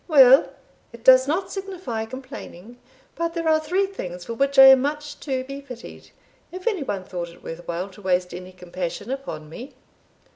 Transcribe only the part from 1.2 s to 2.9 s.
not signify complaining,